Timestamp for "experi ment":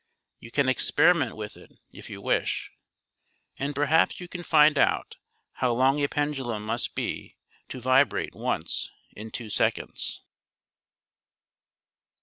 0.65-1.35